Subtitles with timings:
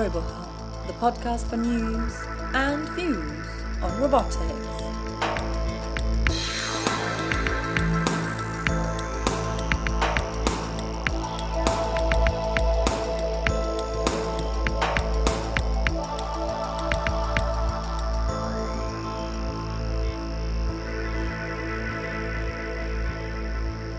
[0.00, 2.14] RoboHub, the podcast for news
[2.54, 3.46] and views
[3.82, 4.40] on robotics.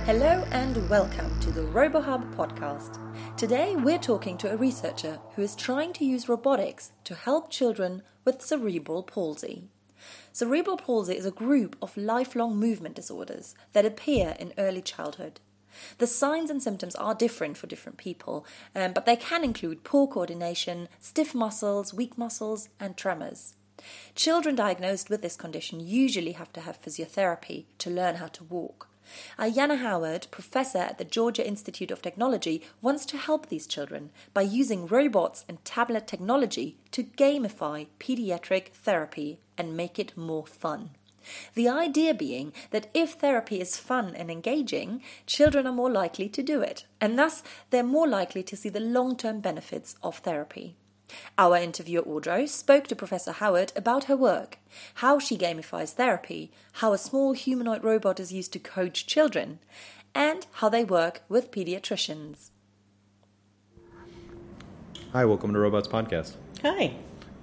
[0.08, 3.01] Hello and welcome to the RoboHub podcast.
[3.42, 8.04] Today we're talking to a researcher who is trying to use robotics to help children
[8.24, 9.64] with cerebral palsy.
[10.32, 15.40] Cerebral palsy is a group of lifelong movement disorders that appear in early childhood.
[15.98, 18.46] The signs and symptoms are different for different people,
[18.76, 23.56] um, but they can include poor coordination, stiff muscles, weak muscles, and tremors.
[24.14, 28.91] Children diagnosed with this condition usually have to have physiotherapy to learn how to walk.
[29.38, 34.42] Ayanna Howard, professor at the Georgia Institute of Technology, wants to help these children by
[34.42, 40.92] using robots and tablet technology to gamify pediatric therapy and make it more fun.
[41.54, 46.42] The idea being that if therapy is fun and engaging, children are more likely to
[46.42, 50.76] do it, and thus they're more likely to see the long term benefits of therapy.
[51.38, 54.58] Our interviewer Audrow spoke to Professor Howard about her work,
[54.96, 59.60] how she gamifies therapy, how a small humanoid robot is used to coach children,
[60.16, 62.50] and how they work with pediatricians.
[65.14, 66.36] Hi, welcome to Robots Podcast.
[66.62, 66.96] Hi.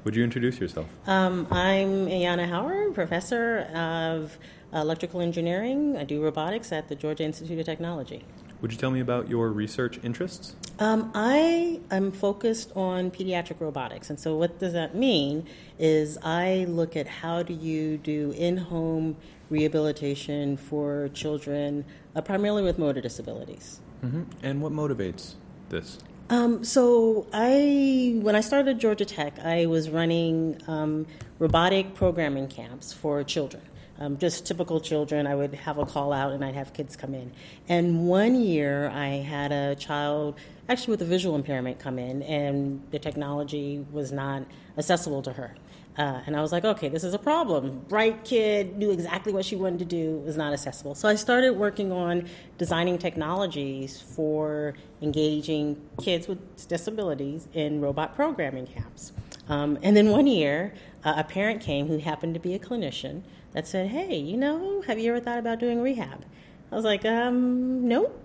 [0.05, 0.87] Would you introduce yourself?
[1.07, 4.39] Um, I'm Ayanna Howard, professor of
[4.73, 5.97] electrical engineering.
[5.97, 8.25] I do robotics at the Georgia Institute of Technology.
[8.61, 10.55] Would you tell me about your research interests?
[10.79, 15.47] Um, I am focused on pediatric robotics, and so what does that mean?
[15.79, 19.17] Is I look at how do you do in-home
[19.51, 23.81] rehabilitation for children, uh, primarily with motor disabilities.
[24.05, 24.23] Mm-hmm.
[24.43, 25.35] And what motivates
[25.71, 25.99] this?
[26.31, 31.07] Um, so I, when I started Georgia Tech, I was running um,
[31.39, 33.63] robotic programming camps for children
[33.99, 35.27] um, just typical children.
[35.27, 37.33] I would have a call out and I'd have kids come in.
[37.69, 40.37] And one year I had a child
[40.69, 44.43] actually with a visual impairment come in, and the technology was not
[44.77, 45.55] accessible to her.
[45.99, 47.81] Uh, and I was like, okay, this is a problem.
[47.89, 50.95] Bright kid, knew exactly what she wanted to do, was not accessible.
[50.95, 58.69] So I started working on designing technologies for engaging kids with disabilities in robot programming
[58.69, 59.11] camps.
[59.49, 60.73] Um, and then one year,
[61.05, 63.23] uh, a parent came who happened to be a clinician
[63.53, 66.25] that said, "Hey, you know, have you ever thought about doing rehab?"
[66.71, 68.17] I was like, um, "Nope."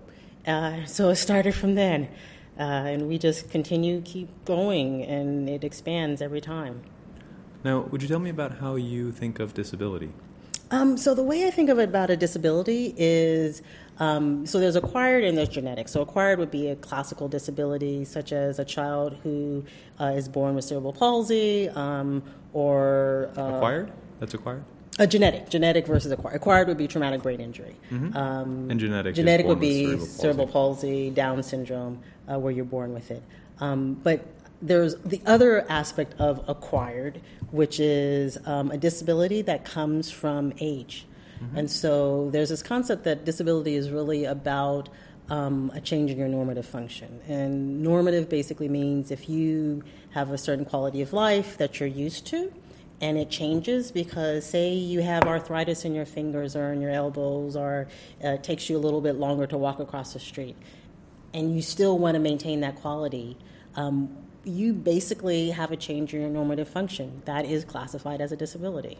[0.46, 2.08] Uh, so it started from then,
[2.56, 6.82] uh, and we just continue, keep going, and it expands every time.
[7.64, 10.12] Now, would you tell me about how you think of disability?
[10.70, 13.62] Um, so the way I think of it about a disability is
[13.98, 15.88] um, so there's acquired and there's genetic.
[15.88, 19.64] So acquired would be a classical disability, such as a child who
[20.00, 23.92] uh, is born with cerebral palsy, um, or uh, acquired.
[24.20, 24.64] That's acquired.
[24.98, 26.36] A genetic, genetic versus acquired.
[26.36, 27.76] Acquired would be traumatic brain injury.
[27.90, 28.16] Mm-hmm.
[28.16, 30.20] Um, and genetic, genetic would be cerebral palsy.
[30.20, 32.00] cerebral palsy, Down syndrome,
[32.30, 33.22] uh, where you're born with it.
[33.60, 34.24] Um, but
[34.64, 37.20] there's the other aspect of acquired,
[37.50, 41.06] which is um, a disability that comes from age.
[41.42, 41.58] Mm-hmm.
[41.58, 44.88] And so there's this concept that disability is really about
[45.28, 47.20] um, a change in your normative function.
[47.28, 52.26] And normative basically means if you have a certain quality of life that you're used
[52.28, 52.52] to,
[53.00, 57.56] and it changes because say you have arthritis in your fingers or in your elbows
[57.56, 57.88] or
[58.24, 60.56] uh, it takes you a little bit longer to walk across the street
[61.34, 63.36] and you still want to maintain that quality
[63.74, 68.36] um, you basically have a change in your normative function that is classified as a
[68.36, 68.98] disability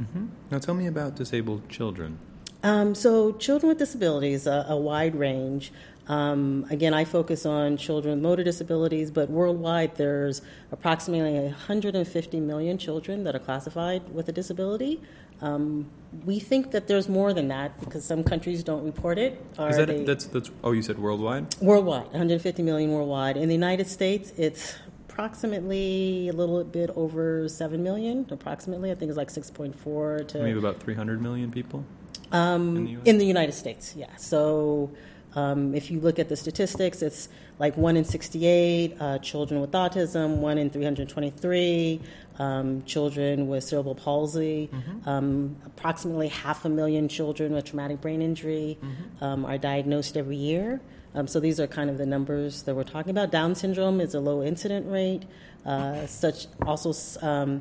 [0.00, 0.26] mm-hmm.
[0.50, 2.18] now tell me about disabled children
[2.62, 5.72] um, so children with disabilities a, a wide range
[6.10, 10.42] um, again, I focus on children with motor disabilities, but worldwide there's
[10.72, 15.00] approximately 150 million children that are classified with a disability.
[15.42, 15.90] Um,
[16.24, 19.40] we think that there's more than that because some countries don't report it.
[19.58, 21.54] Is that they, that's that's oh you said worldwide?
[21.60, 23.36] Worldwide, 150 million worldwide.
[23.36, 24.74] In the United States, it's
[25.08, 30.58] approximately a little bit over 7 million approximately i think it's like 6.4 to maybe
[30.58, 31.84] about 300 million people
[32.32, 34.90] um, in, the in, the united states yeah so
[35.34, 37.28] um, if you look at the statistics, it's
[37.58, 42.00] like 1 in 68 uh, children with autism, 1 in 323
[42.40, 45.08] um, children with cerebral palsy, mm-hmm.
[45.08, 49.24] um, approximately half a million children with traumatic brain injury mm-hmm.
[49.24, 50.80] Um, are diagnosed every year.
[51.14, 53.30] Um, so these are kind of the numbers that we're talking about.
[53.30, 55.24] Down syndrome is a low incident rate.
[55.66, 57.60] Uh, such also um,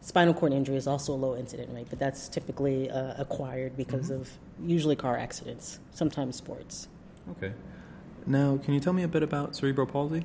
[0.00, 4.10] spinal cord injury is also a low incident rate, but that's typically uh, acquired because
[4.10, 4.22] mm-hmm.
[4.22, 4.30] of
[4.64, 6.88] usually car accidents, sometimes sports.
[7.30, 7.52] Okay.
[8.26, 10.24] Now, can you tell me a bit about cerebral palsy?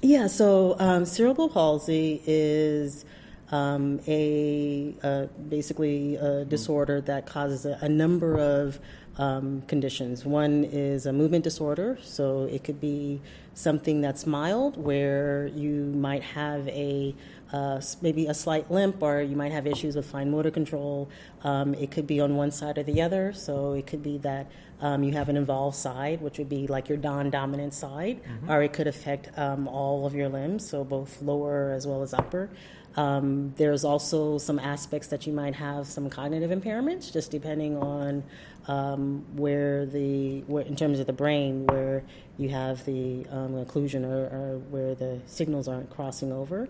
[0.00, 3.04] Yeah, so um, cerebral palsy is
[3.54, 8.80] um, a uh, basically a disorder that causes a, a number of
[9.16, 10.24] um, conditions.
[10.24, 13.20] One is a movement disorder, so it could be
[13.54, 15.74] something that's mild, where you
[16.08, 17.14] might have a
[17.52, 21.08] uh, maybe a slight limp, or you might have issues with fine motor control.
[21.44, 24.50] Um, it could be on one side or the other, so it could be that
[24.80, 28.50] um, you have an involved side, which would be like your non-dominant side, mm-hmm.
[28.50, 32.12] or it could affect um, all of your limbs, so both lower as well as
[32.12, 32.50] upper.
[32.96, 38.22] Um, there's also some aspects that you might have some cognitive impairments, just depending on
[38.68, 42.04] um, where the where, in terms of the brain where
[42.38, 46.68] you have the um, occlusion or, or, where the signals aren't crossing over.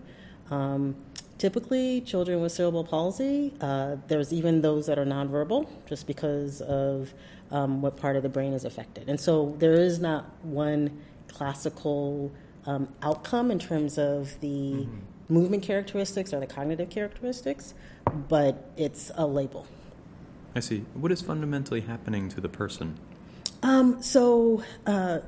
[0.51, 0.95] Um,
[1.37, 7.13] typically, children with cerebral palsy, uh, there's even those that are nonverbal, just because of
[7.51, 9.09] um, what part of the brain is affected.
[9.09, 12.31] And so there is not one classical
[12.65, 14.99] um, outcome in terms of the mm-hmm
[15.29, 17.73] movement characteristics or the cognitive characteristics,
[18.29, 19.67] but it's a label.
[20.55, 20.85] I see.
[20.93, 22.97] What is fundamentally happening to the person?
[23.61, 25.19] Um, so uh,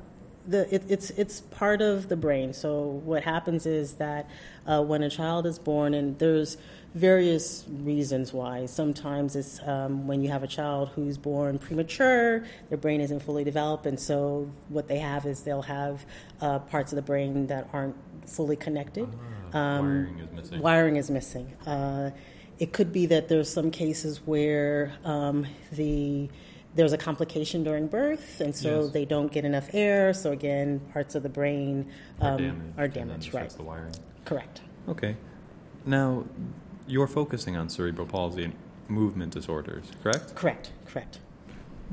[0.46, 2.52] the, it, it's it's part of the brain.
[2.54, 4.28] So what happens is that
[4.66, 6.56] uh, when a child is born, and there's
[6.94, 8.64] various reasons why.
[8.66, 13.44] Sometimes it's um, when you have a child who's born premature, their brain isn't fully
[13.44, 16.06] developed, and so what they have is they'll have
[16.40, 17.96] uh, parts of the brain that aren't
[18.26, 19.08] fully connected.
[19.12, 19.37] Ah.
[19.54, 20.60] Um, wiring is missing.
[20.62, 21.56] Wiring is missing.
[21.66, 22.10] Uh,
[22.58, 26.28] it could be that there's some cases where um, the
[26.74, 28.90] there's a complication during birth, and so yes.
[28.90, 30.12] they don't get enough air.
[30.12, 31.90] So again, parts of the brain
[32.20, 32.78] um, are damaged.
[32.78, 33.50] Are damaged right.
[33.50, 33.94] The wiring.
[34.24, 34.60] Correct.
[34.88, 35.16] Okay.
[35.84, 36.24] Now,
[36.86, 38.54] you're focusing on cerebral palsy and
[38.88, 40.34] movement disorders, correct?
[40.34, 40.72] Correct.
[40.86, 41.18] Correct.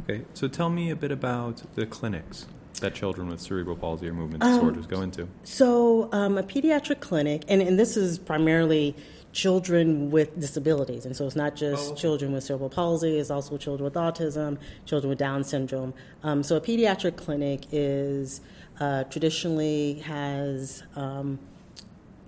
[0.03, 0.25] Okay.
[0.33, 2.45] So tell me a bit about the clinics
[2.79, 5.27] that children with cerebral palsy or movement um, disorders go into?
[5.43, 8.95] So, um, a pediatric clinic, and, and this is primarily
[9.35, 11.05] children with disabilities.
[11.05, 11.95] And so it's not just oh.
[11.95, 15.93] children with cerebral palsy, it's also children with autism, children with Down syndrome.
[16.23, 18.39] Um, so a pediatric clinic is
[18.79, 21.37] uh, traditionally has um,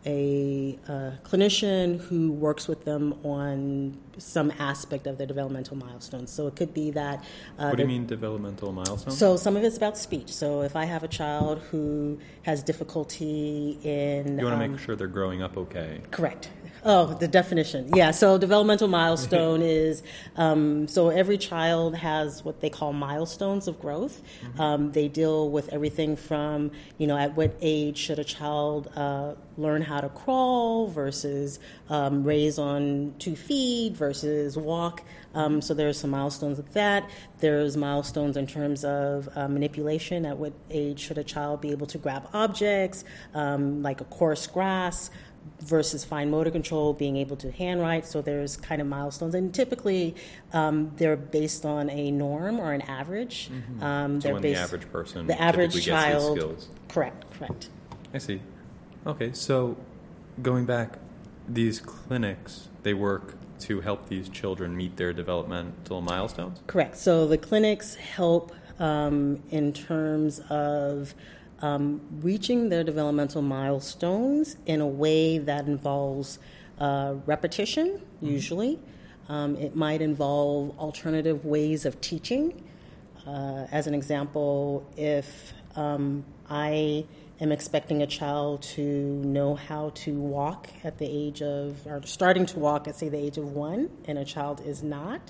[0.08, 6.32] a, a, clinician who works with them on some aspect of their developmental milestones.
[6.32, 7.24] So it could be that.
[7.60, 9.18] Uh, what do you mean developmental milestones?
[9.18, 10.34] So some of it's about speech.
[10.34, 14.40] So if I have a child who has difficulty in.
[14.40, 16.02] You want to um, make sure they're growing up okay.
[16.10, 16.50] Correct.
[16.90, 17.90] Oh, the definition.
[17.94, 18.12] Yeah.
[18.12, 20.04] So developmental milestone is
[20.38, 24.22] um, so every child has what they call milestones of growth.
[24.42, 24.62] Mm-hmm.
[24.62, 29.34] Um, they deal with everything from you know at what age should a child uh,
[29.58, 35.04] learn how to crawl versus um, raise on two feet versus walk.
[35.36, 37.10] Um, so there's some milestones with that.
[37.40, 40.26] There's milestones in terms of uh, manipulation.
[40.26, 44.48] At what age should a child be able to grab objects, um, like a coarse
[44.48, 45.12] grasp?
[45.62, 48.06] Versus fine motor control, being able to handwrite.
[48.06, 50.16] So there's kind of milestones, and typically
[50.54, 53.50] um, they're based on a norm or an average.
[53.50, 53.84] Mm-hmm.
[53.84, 57.70] Um, so when based, the average person, the average child, correct, correct.
[58.14, 58.42] I see.
[59.06, 59.78] Okay, so
[60.42, 61.00] going back,
[61.48, 66.62] these clinics they work to help these children meet their developmental milestones.
[66.68, 66.98] Correct.
[66.98, 71.14] So the clinics help um, in terms of
[71.62, 76.40] um, reaching their developmental milestones in a way that involves
[76.80, 78.28] uh, repetition, mm-hmm.
[78.28, 78.80] usually.
[79.30, 82.64] Um, it might involve alternative ways of teaching.
[83.26, 87.06] Uh, as an example, if um, I
[87.40, 92.46] am expecting a child to know how to walk at the age of, or starting
[92.48, 95.22] to walk at, say, the age of one, and a child is not,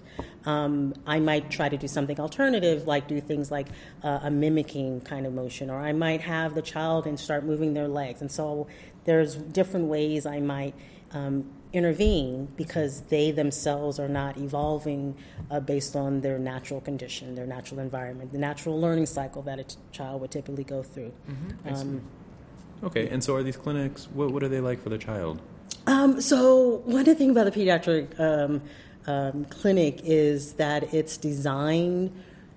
[0.47, 3.67] um, I might try to do something alternative, like do things like
[4.01, 7.73] uh, a mimicking kind of motion, or I might have the child and start moving
[7.73, 8.21] their legs.
[8.21, 8.67] And so
[9.03, 10.73] there's different ways I might
[11.11, 15.17] um, intervene because they themselves are not evolving
[15.51, 19.65] uh, based on their natural condition, their natural environment, the natural learning cycle that a
[19.65, 21.11] t- child would typically go through.
[21.29, 21.75] Mm-hmm.
[21.75, 22.01] Um,
[22.83, 24.07] okay, and so are these clinics?
[24.13, 25.41] What, what are they like for the child?
[25.87, 28.61] Um, so one of the things about the pediatric um,
[29.07, 32.11] um, clinic is that it's designed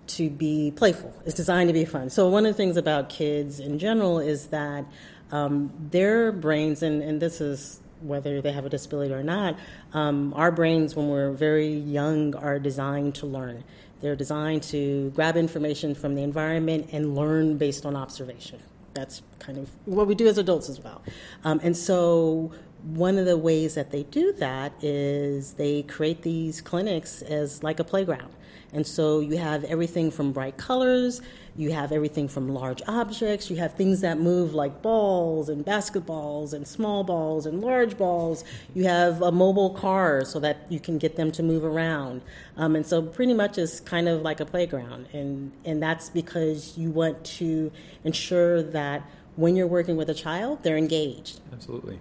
[0.09, 1.15] to be playful.
[1.25, 2.11] It's designed to be fun.
[2.11, 4.85] So one of the things about kids in general is that
[5.31, 9.57] um, their brains, and, and this is whether they have a disability or not,
[9.93, 13.63] um, our brains, when we're very young, are designed to learn.
[14.01, 18.61] They're designed to grab information from the environment and learn based on observation.
[18.95, 21.03] That's kind of what we do as adults as well.
[21.45, 26.61] Um, and so one of the ways that they do that is they create these
[26.61, 28.33] clinics as like a playground.
[28.73, 31.21] And so you have everything from bright colors,
[31.57, 36.53] you have everything from large objects, you have things that move like balls and basketballs
[36.53, 38.45] and small balls and large balls.
[38.75, 42.23] You have a mobile car so that you can get them to move around.
[42.57, 45.09] Um, and so pretty much it's kind of like a playground.
[45.13, 47.73] And, and that's because you want to
[48.05, 49.03] ensure that
[49.35, 51.41] when you're working with a child, they're engaged.
[51.53, 51.99] Absolutely.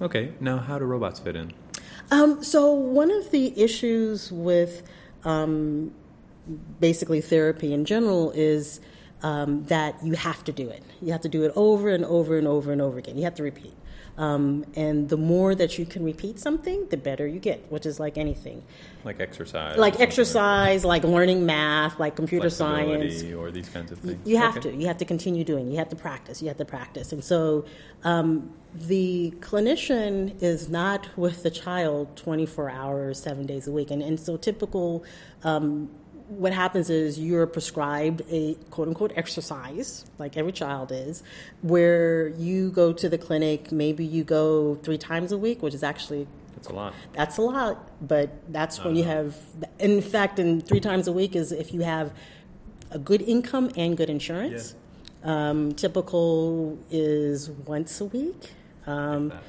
[0.00, 1.52] Okay, now how do robots fit in?
[2.10, 4.82] Um, so one of the issues with
[5.24, 5.92] um,
[6.80, 8.80] basically therapy in general is
[9.22, 10.82] um, that you have to do it.
[11.02, 13.18] You have to do it over and over and over and over again.
[13.18, 13.74] You have to repeat.
[14.18, 17.98] Um, and the more that you can repeat something, the better you get, which is
[17.98, 18.62] like anything.
[19.04, 19.78] Like exercise.
[19.78, 23.22] Like exercise, like, like learning math, like computer science.
[23.22, 24.18] Or these kinds of things.
[24.26, 24.70] You have okay.
[24.70, 24.76] to.
[24.76, 25.70] You have to continue doing.
[25.70, 26.42] You have to practice.
[26.42, 27.12] You have to practice.
[27.12, 27.64] And so
[28.04, 33.90] um, the clinician is not with the child 24 hours, seven days a week.
[33.90, 35.04] And, and so typical
[35.44, 35.88] um,
[36.30, 41.22] what happens is you're prescribed a quote unquote exercise, like every child is,
[41.62, 45.82] where you go to the clinic, maybe you go three times a week, which is
[45.82, 46.94] actually that's a lot.
[47.12, 49.36] That's a lot, but that's when you have,
[49.78, 52.12] in fact, in three times a week is if you have
[52.90, 54.74] a good income and good insurance.
[55.24, 55.50] Yeah.
[55.50, 58.52] Um, typical is once a week.
[58.86, 59.42] Um, that,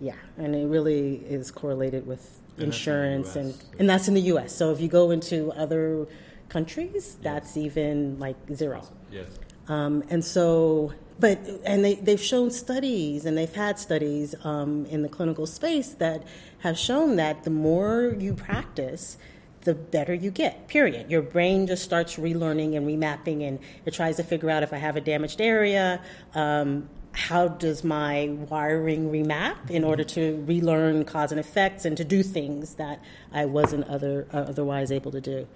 [0.00, 4.54] yeah, and it really is correlated with insurance, and, and that's in the U.S.
[4.54, 6.06] So if you go into other
[6.48, 8.86] countries, that's even like zero.
[9.10, 9.38] Yes.
[9.68, 15.02] Um, and so, but and they they've shown studies, and they've had studies um, in
[15.02, 16.24] the clinical space that
[16.60, 19.18] have shown that the more you practice,
[19.62, 21.10] the better you get, period.
[21.10, 24.78] Your brain just starts relearning and remapping, and it tries to figure out if I
[24.78, 26.00] have a damaged area,
[26.34, 26.88] um,
[27.18, 32.22] how does my wiring remap in order to relearn cause and effects and to do
[32.22, 35.48] things that I wasn't other, uh, otherwise able to do.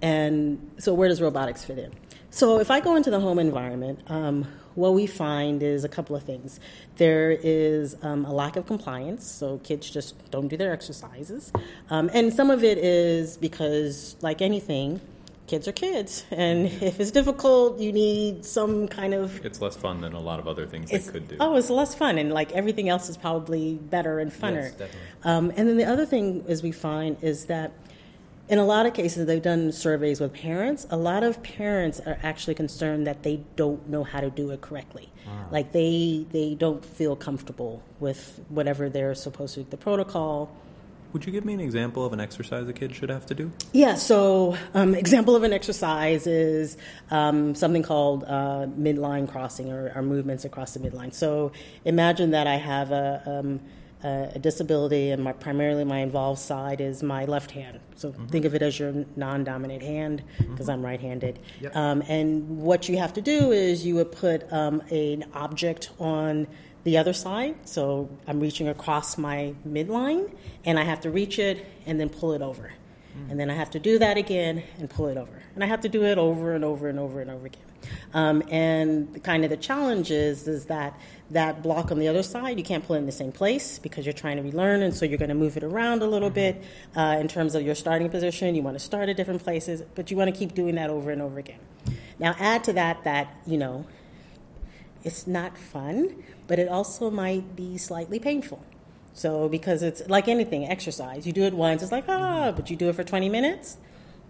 [0.00, 1.92] And so, where does robotics fit in?
[2.30, 6.16] So, if I go into the home environment, um, what we find is a couple
[6.16, 6.58] of things.
[6.96, 11.52] There is um, a lack of compliance, so kids just don't do their exercises.
[11.90, 15.02] Um, and some of it is because, like anything,
[15.50, 19.44] kids are kids, and if it's difficult, you need some kind of.
[19.44, 21.36] It's less fun than a lot of other things they could do.
[21.40, 24.62] Oh, it's less fun, and like everything else is probably better and funner.
[24.62, 25.00] Yes, definitely.
[25.24, 27.72] Um, and then the other thing is we find is that
[28.48, 30.86] in a lot of cases, they've done surveys with parents.
[30.90, 34.60] A lot of parents are actually concerned that they don't know how to do it
[34.60, 35.08] correctly.
[35.26, 35.48] Wow.
[35.50, 40.50] Like they they don't feel comfortable with whatever they're supposed to do, the protocol
[41.12, 43.50] would you give me an example of an exercise a kid should have to do?
[43.72, 46.76] Yeah, so um, example of an exercise is
[47.10, 51.12] um, something called uh, midline crossing or, or, movements across the midline.
[51.12, 51.52] So
[51.84, 53.60] imagine that I have a, um,
[54.02, 57.80] a disability and my, primarily my involved side is my left hand.
[57.96, 58.26] So mm-hmm.
[58.26, 60.70] think of it as your non-dominant hand because mm-hmm.
[60.70, 61.38] I'm right-handed.
[61.60, 61.76] Yep.
[61.76, 66.46] Um, and what you have to do is you would put um, an object on
[66.84, 67.54] the other side.
[67.64, 70.32] So I'm reaching across my midline
[70.64, 72.72] and I have to reach it and then pull it over.
[73.28, 75.42] And then I have to do that again and pull it over.
[75.54, 77.62] And I have to do it over and over and over and over again.
[78.14, 80.98] Um, and kind of the challenge is, is that
[81.30, 84.06] that block on the other side, you can't pull it in the same place because
[84.06, 86.58] you're trying to relearn, and so you're going to move it around a little mm-hmm.
[86.58, 86.64] bit
[86.96, 88.54] uh, in terms of your starting position.
[88.54, 91.10] You want to start at different places, but you want to keep doing that over
[91.10, 91.60] and over again.
[92.18, 93.86] Now, add to that that, you know,
[95.02, 98.60] it's not fun, but it also might be slightly painful.
[99.12, 102.76] So, because it's like anything, exercise, you do it once, it's like, ah, but you
[102.76, 103.76] do it for 20 minutes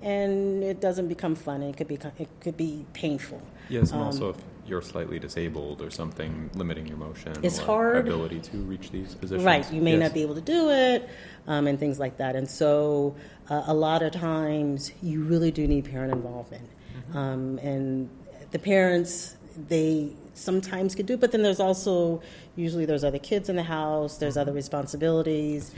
[0.03, 1.63] and it doesn't become fun.
[1.63, 3.41] and It could be, it could be painful.
[3.71, 4.37] Yes, and um, also if
[4.67, 9.43] you're slightly disabled or something limiting your motion it's hard ability to reach these positions.
[9.43, 10.01] Right, you may yes.
[10.01, 11.09] not be able to do it
[11.47, 12.37] um, and things like that.
[12.37, 13.17] And so,
[13.49, 16.69] uh, a lot of times, you really do need parent involvement.
[16.69, 17.17] Mm-hmm.
[17.17, 18.11] Um, and
[18.51, 19.37] the parents,
[19.69, 22.23] they sometimes could do, but then there's also
[22.57, 25.75] usually there's other kids in the house, there's other responsibilities,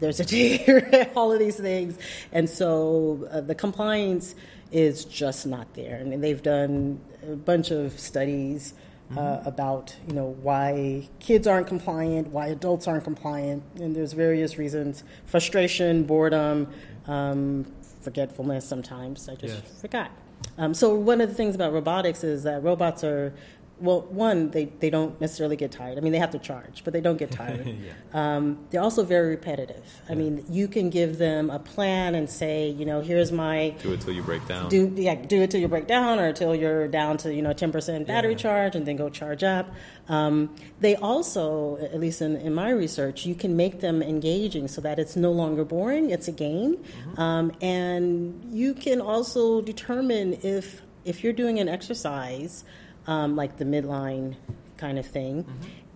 [0.00, 1.98] there's a all of these things,
[2.32, 4.34] and so uh, the compliance
[4.72, 5.98] is just not there.
[6.00, 8.74] I mean, they've done a bunch of studies.
[9.10, 9.48] Uh, mm-hmm.
[9.48, 15.02] about you know why kids aren't compliant, why adults aren't compliant, and there's various reasons:
[15.26, 16.68] frustration, boredom,
[17.08, 17.66] um,
[18.02, 18.64] forgetfulness.
[18.64, 19.80] Sometimes I just yes.
[19.80, 20.12] forgot.
[20.58, 23.32] Um, so one of the things about robotics is that robots are
[23.80, 25.96] well, one, they, they don't necessarily get tired.
[25.98, 27.66] I mean, they have to charge, but they don't get tired.
[27.66, 27.92] yeah.
[28.12, 29.84] um, they're also very repetitive.
[30.08, 33.92] I mean, you can give them a plan and say, you know, here's my Do
[33.92, 34.68] it till you break down.
[34.68, 37.52] do yeah do it till you break down or till you're down to you know
[37.54, 38.38] 10% battery Yeah.
[38.38, 39.66] charge and then go charge up
[40.08, 44.80] um, they also at least in, in my research you can make them engaging so
[44.80, 46.76] that it's no longer boring it's a game
[47.16, 52.64] um, and you can also determine if if you're doing an exercise
[53.06, 54.36] um, like the midline
[54.76, 55.44] kind of thing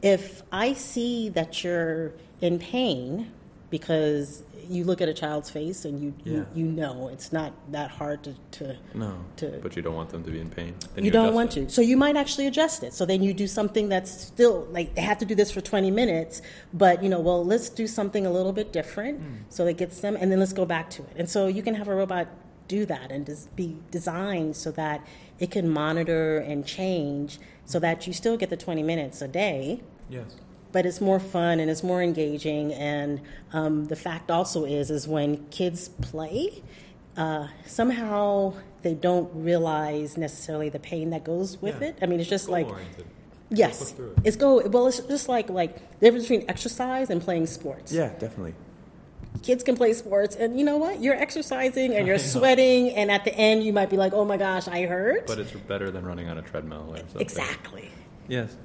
[0.02, 3.30] if i see that you're in pain
[3.70, 6.32] because you look at a child's face and you Yeah.
[6.32, 10.08] you, you know it's not that hard to, to No, to- but you don't want
[10.10, 10.74] them to be in pain.
[10.94, 11.68] Then you don't want it.
[11.68, 11.70] to.
[11.74, 12.94] So you might actually adjust it.
[12.94, 15.90] So then you do something that's still like they have to do this for 20
[15.90, 16.40] minutes,
[16.72, 19.34] but you know, well, let's do something a little bit different Hmm.
[19.50, 21.10] so it gets them, and then let's go back to it.
[21.16, 22.28] And so you can have a robot
[22.68, 25.06] do that and just be designed so that
[25.38, 29.82] it can monitor and change so that you still get the 20 minutes a day
[30.08, 30.36] Yes.
[30.72, 32.72] but it's more fun and it's more engaging.
[32.74, 33.20] And
[33.52, 36.62] um, the fact also is, is when kids play,
[37.16, 41.88] uh, somehow they don't realize necessarily the pain that goes with Yeah.
[41.88, 41.98] it.
[42.02, 43.06] I mean, it's just like Goal-oriented.
[43.50, 44.00] yes, it.
[44.24, 44.66] it's go.
[44.68, 47.92] Well, it's just like like the difference between exercise and playing sports.
[47.92, 48.54] Yeah, definitely.
[49.42, 51.00] Kids can play sports, and you know what?
[51.02, 54.36] You're exercising and you're sweating, and at the end, you might be like, "Oh my
[54.36, 57.20] gosh, I hurt." But it's better than running on a treadmill or something.
[57.20, 57.90] exactly.
[58.28, 58.56] Yes.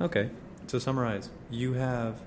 [0.00, 0.30] Okay.
[0.68, 2.20] To summarize, you have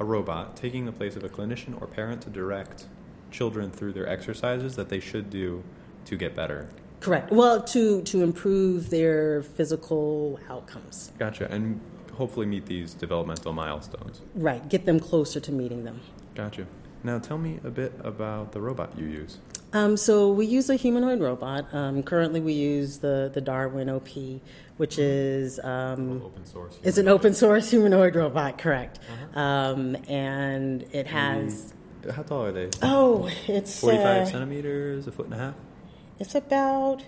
[0.00, 2.86] a robot taking the place of a clinician or parent to direct
[3.30, 5.62] children through their exercises that they should do
[6.06, 6.68] to get better.
[7.00, 7.30] Correct.
[7.30, 11.12] Well, to to improve their physical outcomes.
[11.18, 11.48] Gotcha.
[11.52, 11.80] And
[12.14, 14.22] hopefully meet these developmental milestones.
[14.34, 14.66] Right.
[14.68, 16.00] Get them closer to meeting them.
[16.34, 16.66] Gotcha.
[17.02, 19.38] Now tell me a bit about the robot you use.
[19.74, 21.66] Um, so we use a humanoid robot.
[21.74, 24.08] Um, currently, we use the the Darwin OP,
[24.76, 26.78] which is um, Open source.
[26.82, 28.56] it's an open source humanoid robot.
[28.56, 29.00] Correct.
[29.34, 31.74] Um, and it has
[32.14, 32.70] How tall are they?
[32.82, 35.54] oh, it's Forty-five uh, centimeters, a foot and a half.
[36.20, 37.02] it's about.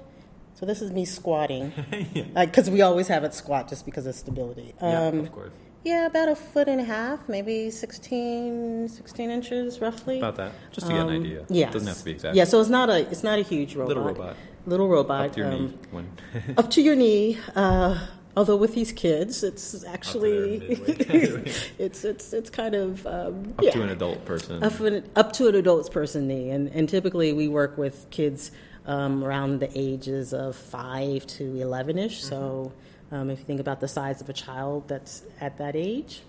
[0.54, 1.72] So this is me squatting,
[2.14, 2.46] yeah.
[2.46, 4.74] because we always have it squat just because of stability.
[4.80, 5.52] yeah, Um, of course.
[5.86, 10.18] Yeah, about a foot and a half, maybe 16, 16 inches roughly.
[10.18, 11.44] About that, just to get an Um, idea.
[11.48, 12.34] Yeah, It doesn't have to be exact.
[12.36, 13.88] Yeah, so it's not a it's not a huge robot.
[13.88, 14.36] Little robot.
[14.66, 15.26] Little robot.
[15.26, 15.74] Up to your um, knee.
[15.92, 16.06] When
[16.58, 17.38] up to your knee.
[17.54, 20.56] Uh, although with these kids, it's actually
[21.78, 24.62] it's it's it's kind of um, up yeah, to an adult person.
[24.64, 28.50] up, an, up to an adult's person knee, and and typically we work with kids
[28.86, 32.22] um, around the ages of five to eleven ish.
[32.24, 32.72] So
[33.12, 36.22] um, if you think about the size of a child that's at that age,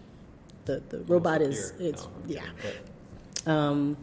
[0.66, 2.42] the the robot is it's Oh, yeah.
[3.46, 3.98] Um,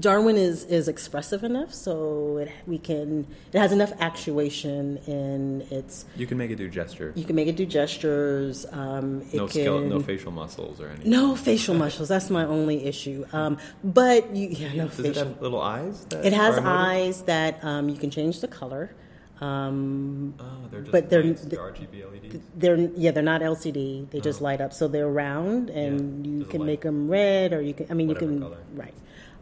[0.00, 3.26] Darwin is, is expressive enough, so it, we can.
[3.54, 6.04] It has enough actuation in its.
[6.14, 7.14] You can make it do gesture.
[7.16, 8.66] You can make it do gestures.
[8.70, 11.10] Um, it No can, skill, no facial muscles or anything.
[11.10, 12.10] no facial muscles.
[12.10, 13.24] That's my only issue.
[13.32, 15.24] Um, but you, yeah, no Does it facial.
[15.28, 16.04] have little eyes?
[16.10, 18.90] That It has eyes that um, you can change the color.
[19.40, 22.40] Um, Oh, they're just But they're- lights, they're RGB LEDs.
[22.56, 24.06] they're yeah, they're not LCD.
[24.10, 24.44] They just Oh.
[24.44, 27.74] light up, so they're round, and Yeah, you there's can make them red, or you
[27.74, 27.86] can.
[27.90, 28.56] I mean, Whatever you can color.
[28.74, 28.94] right.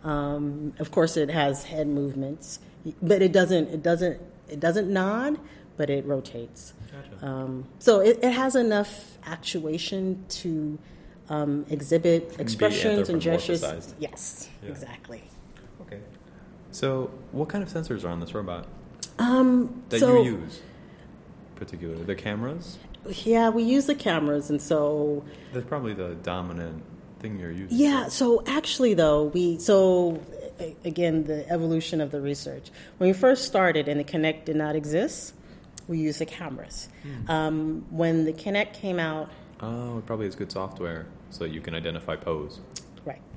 [0.04, 2.60] Um, of course, it has head movements,
[3.02, 3.68] but it doesn't.
[3.68, 4.20] It doesn't.
[4.48, 5.38] It doesn't nod,
[5.76, 6.74] but it rotates.
[6.92, 7.26] Gotcha.
[7.26, 10.78] Um, so it, it has enough actuation to
[11.28, 13.64] um, exhibit expressions and gestures.
[13.98, 14.70] Yes, Yeah.
[14.70, 15.24] exactly.
[15.80, 15.98] Okay.
[16.70, 18.66] So, what kind of sensors are on this robot
[19.18, 20.60] Um, that so, you use?
[21.56, 22.78] Particularly the cameras.
[23.24, 26.82] Yeah, we use the cameras, and so That's probably the dominant
[27.20, 27.76] thing you're using.
[27.76, 30.20] Yeah, so actually, though, we, so
[30.84, 32.70] again, the evolution of the research.
[32.98, 35.34] When we first started and the Kinect did not exist,
[35.88, 36.88] we used the cameras.
[37.28, 39.30] Um, when the Kinect came out,
[39.60, 42.60] Oh, it probably has good software so that you can identify pose.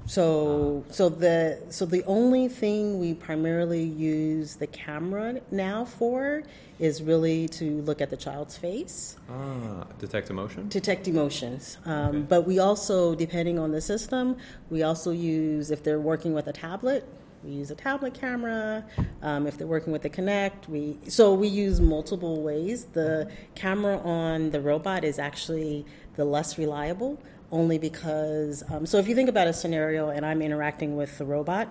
[0.09, 6.41] So, so the so the only thing we primarily use the camera now for
[6.79, 9.17] is really to look at the child's face.
[9.29, 10.67] Ah, detect emotion.
[10.69, 11.77] detect emotions.
[11.85, 12.17] Um, Okay.
[12.27, 14.37] But we also, depending on the system,
[14.71, 17.05] we also use, if they're working with a tablet,
[17.43, 18.83] we use a tablet camera.
[19.21, 22.85] Um, if they're working with the Kinect, we so we use multiple ways.
[22.93, 28.63] The camera on the robot is actually the less reliable, only because.
[28.69, 31.67] Um, so if you think about a scenario and I'm interacting with the robot,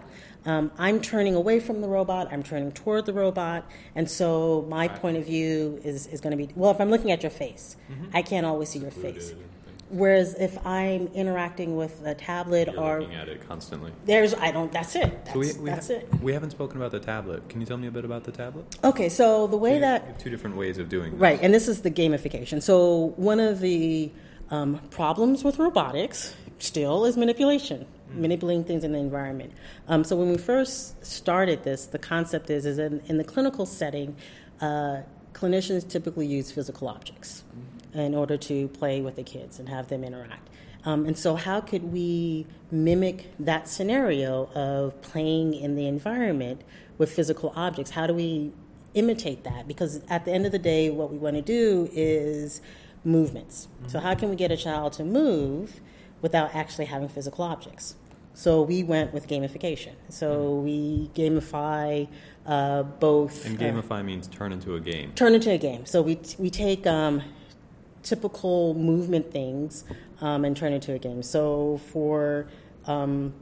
[0.46, 2.28] um, I'm turning away from the robot.
[2.32, 6.36] I'm turning toward the robot, and so my point of view is is going to
[6.36, 6.70] be well.
[6.70, 7.76] If I'm looking at your face,
[8.14, 9.28] I can't always see your face.
[9.28, 9.44] Secluded and things.
[9.90, 13.90] Whereas if I'm interacting with a tablet You're or looking at it constantly.
[14.04, 14.70] there's, I don't.
[14.70, 15.24] That's it.
[15.24, 16.08] That's, So we, we, that's ha- it.
[16.20, 17.48] we haven't spoken about the tablet.
[17.48, 18.66] Can you tell me a bit about the tablet?
[18.84, 21.20] Okay, so the way You that have two different ways of doing this.
[21.20, 22.62] Right, and this is the gamification.
[22.62, 24.12] So one of the
[24.50, 29.52] um, problems with robotics still is manipulation, manipulating things in the environment.
[29.86, 33.66] Um, so when we first started this, the concept is is in, in the clinical
[33.66, 34.16] setting,
[34.60, 37.44] uh, clinicians typically use physical objects
[37.94, 40.48] in order to play with the kids and have them interact.
[40.84, 46.62] Um, and so, how could we mimic that scenario of playing in the environment
[46.98, 47.90] with physical objects?
[47.90, 48.52] How do we
[48.94, 49.66] imitate that?
[49.68, 52.60] Because at the end of the day, what we want to do is
[53.04, 53.68] movements.
[53.86, 55.80] So, how can we get a child to move
[56.20, 57.96] without actually having physical objects?
[58.34, 59.94] So, we went with gamification.
[60.08, 62.08] So, we gamify
[62.48, 63.44] uh, both.
[63.46, 65.12] And uh, gamify means turn into a game.
[65.14, 65.84] turn into a game.
[65.86, 67.22] So we we take um,
[68.02, 69.84] typical movement things
[70.20, 71.22] um, and turn into a game.
[71.22, 72.48] So for
[72.86, 73.34] um,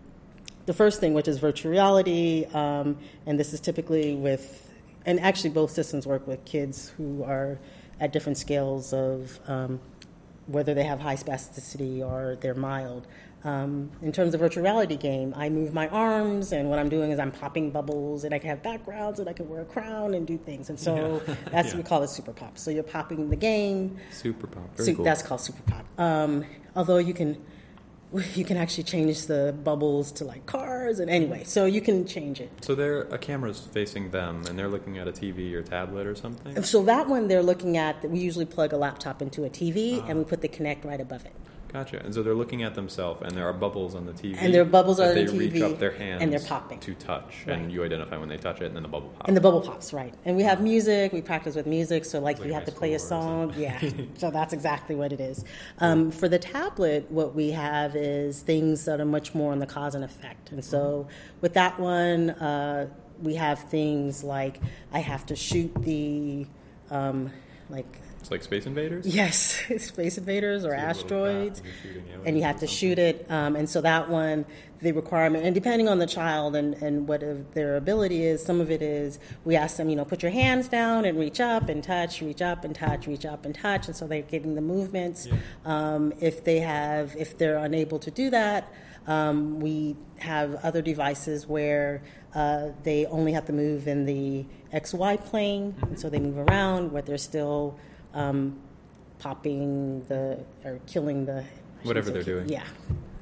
[0.67, 4.73] the first thing, which is virtual reality, um, and this is typically with,
[5.07, 7.61] and actually both systems work with kids who are
[8.01, 9.81] at different scales of um,
[10.47, 13.07] whether they have high spasticity or they're mild.
[13.45, 17.13] Um, in terms of virtual reality game, I move my arms, and what I'm doing
[17.13, 20.15] is I'm popping bubbles, and I can have backgrounds, and I can wear a crown
[20.15, 20.69] and do things.
[20.69, 21.77] And so that's Yeah.
[21.77, 22.59] we call it super pop.
[22.59, 23.99] So you're popping the game.
[24.11, 24.75] Super pop.
[24.77, 25.05] Very So cool.
[25.05, 25.85] That's called super pop.
[25.99, 27.41] Um, although you can,
[28.35, 32.41] you can actually change the bubbles to like cars, and anyway, so you can change
[32.41, 32.51] it.
[32.61, 36.15] so there, a camera's facing them, and they're looking at a TV or tablet or
[36.15, 36.63] something.
[36.63, 38.09] So that one they're looking at.
[38.09, 40.07] We usually plug a laptop into a TV, Ah.
[40.09, 41.33] and we put the Kinect right above it.
[41.73, 42.01] Gotcha.
[42.03, 44.37] And so they're looking at themselves, and there are bubbles on the TV.
[44.39, 45.31] And there are bubbles on the TV.
[45.31, 46.79] they reach up their hands and they're popping.
[46.81, 47.59] to touch, Right.
[47.59, 49.29] and you identify when they touch it, and then the bubble pops.
[49.29, 50.15] And the bubble pops, right.
[50.25, 52.95] And we have music, we practice with music, so like Like you have to play
[52.95, 53.53] a song.
[53.57, 53.79] Yeah,
[54.17, 55.45] so that's exactly what it is.
[55.79, 59.67] Um, for the tablet, what we have is things that are much more on the
[59.67, 60.53] cause and effect.
[60.53, 61.09] And so
[61.41, 62.89] with that one, uh,
[63.23, 64.61] we have things like
[64.93, 66.47] I have to shoot the,
[66.91, 67.31] um,
[67.69, 69.07] like, it's like Space Invaders.
[69.07, 71.63] yes, Space Invaders or So a little asteroids
[72.25, 73.25] and you have to shoot it.
[73.31, 74.45] Um, and so that one,
[74.81, 77.23] the requirement, and depending on the child and, and what
[77.55, 80.67] their ability is, some of it is we ask them, you know, put your hands
[80.67, 83.95] down and reach up and touch, reach up and touch, reach up and touch, and
[83.95, 85.29] so they're getting the movements.
[85.65, 88.73] Um, if they have, if they're unable to do that,
[89.07, 92.03] um, we have other devices where
[92.35, 96.93] uh, they only have to move in the XY plane, and so they move around,
[96.93, 97.79] but they're still
[98.17, 98.59] um,
[99.19, 101.45] popping the or killing the
[101.83, 102.49] Whatever they're kill- doing.
[102.49, 102.65] Yeah,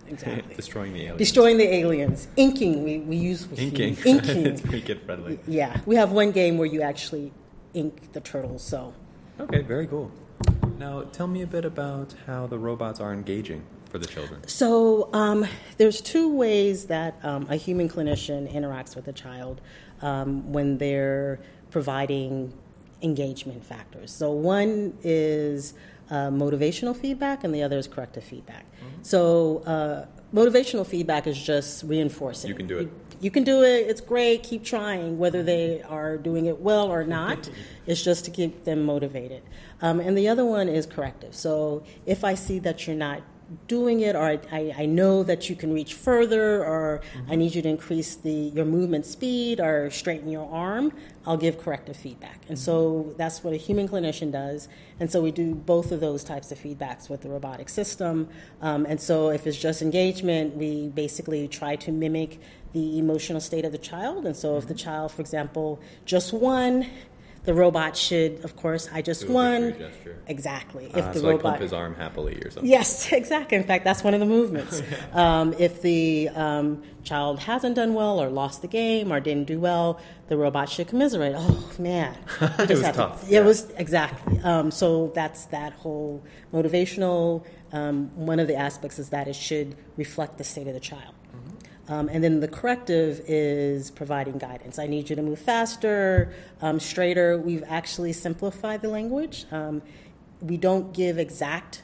[0.09, 0.55] exactly.
[0.57, 1.19] Destroying the aliens.
[1.19, 2.29] Destroying the aliens.
[2.37, 2.83] Inking.
[2.85, 3.97] We, we use Inking.
[4.07, 4.47] Inking.
[4.47, 5.39] it's kid friendly.
[5.47, 7.33] yeah, we have one game where you actually
[7.75, 8.63] ink the turtles.
[8.63, 8.95] So
[9.41, 10.11] Okay, very cool.
[10.79, 14.47] Now, tell me a bit about how the robots are engaging for the children.
[14.47, 19.61] So um, there's two ways that um, a human clinician interacts with a child
[20.03, 22.53] um, when they're providing
[23.05, 24.11] engagement factors.
[24.13, 25.75] So one is
[26.11, 28.67] uh, motivational feedback, and the other is corrective feedback.
[29.03, 32.49] So uh, motivational feedback is just reinforcing.
[32.49, 32.89] You can do it.
[33.21, 33.87] You can do it.
[33.87, 34.43] It's great.
[34.43, 35.19] Keep trying.
[35.19, 37.49] Whether they are doing it well or not,
[37.87, 39.43] it's just to keep them motivated.
[39.81, 41.35] Um, and the other one is corrective.
[41.35, 43.23] So if I see that you're not
[43.67, 47.33] doing it, or I, I, know that you can reach further, or mm-hmm.
[47.33, 50.93] I need you to increase the your movement speed or straighten your arm,
[51.27, 52.41] I'll give corrective feedback.
[52.49, 53.17] And so mm-hmm.
[53.17, 54.69] that's what a human clinician does.
[55.01, 58.29] And so we do both of those types of feedbacks with the robotic system.
[58.61, 62.41] Um, and so if it's just engagement, we basically try to mimic
[62.73, 64.27] the emotional state of the child.
[64.27, 64.85] And so if the mm-hmm.
[64.85, 66.87] child, for example, just won,
[67.45, 69.75] the robot should, of course, I just won.
[70.27, 70.87] Exactly.
[70.87, 72.71] If Uh, the so like robot pump his arm happily or something.
[72.71, 73.59] Yes, exactly.
[73.59, 74.83] In fact, that's one of the movements.
[75.13, 79.61] um, if the um, child hasn't done well or lost the game or didn't do
[79.61, 81.35] well, the robot should commiserate.
[81.37, 82.17] Oh man,
[82.59, 83.41] It was had to- tough, It yeah.
[83.41, 84.41] was exactly.
[84.41, 87.45] Um, so that's that whole motivational.
[87.73, 91.15] Um, one of the aspects is that it should reflect the state of the child.
[91.89, 94.79] Um, and then the corrective is providing guidance.
[94.79, 97.39] I need you to move faster, um, straighter.
[97.39, 99.45] We've actually simplified the language.
[99.53, 99.83] Um,
[100.41, 101.83] we don't give exact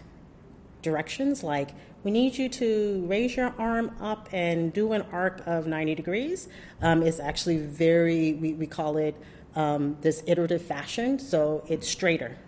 [0.83, 1.71] directions like
[2.03, 6.49] we need you to raise your arm up and do an arc of 90 degrees.
[6.81, 9.15] Um, it's actually very, we, we call it
[9.55, 12.39] um, this iterative fashion, so it's straighter.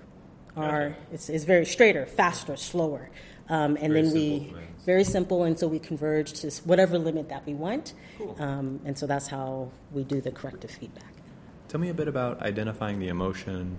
[0.57, 0.95] Or Okay.
[1.13, 3.11] it's, it's very straighter, faster, slower.
[3.49, 4.55] Um, and Very then we.
[4.85, 7.95] Very simple, and so we converge to whatever limit that we want.
[8.39, 11.13] Um, and so that's how we do the corrective feedback.
[11.69, 13.79] Tell me a bit about identifying the emotion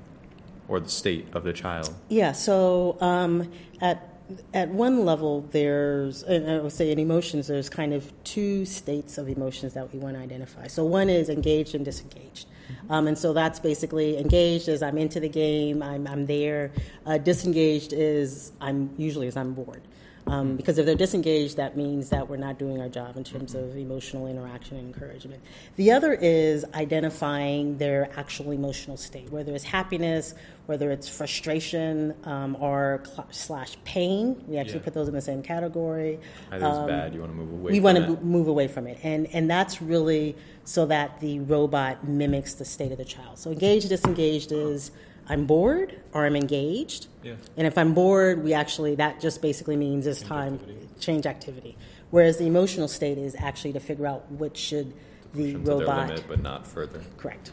[0.68, 1.94] or the state of the child.
[2.10, 4.10] Yeah, so um, at
[4.54, 9.18] at one level, there's, and I would say in emotions, there's kind of two states
[9.18, 10.68] of emotions that we want to identify.
[10.68, 12.48] So one is engaged and disengaged.
[12.90, 16.72] Um, and so that's basically engaged is I'm into the game, I'm, I'm there.
[17.06, 19.82] Uh, disengaged is I'm usually as I'm bored.
[20.26, 23.56] Um, because if they're disengaged, that means that we're not doing our job in terms
[23.56, 25.42] of emotional interaction and encouragement.
[25.76, 30.34] The other is identifying their actual emotional state, whether it's happiness,
[30.66, 34.42] whether it's frustration, um, or cl- slash pain.
[34.48, 34.84] We actually Yeah.
[34.86, 36.20] put those in the same category.
[36.52, 39.00] Either it's bad, you want to move away we want to move away from it,
[39.04, 43.38] and and that's really so that the robot mimics the state of the child.
[43.38, 44.92] So engaged, disengaged is
[45.28, 47.08] I'm bored or I'm engaged.
[47.24, 47.36] Yeah.
[47.58, 50.90] And if I'm bored, we actually that just basically means it's time activity.
[51.00, 51.78] change activity.
[52.12, 54.94] Whereas the emotional state is actually to figure out what should
[55.34, 57.02] the Push to their robot limit, but not further.
[57.18, 57.52] correct.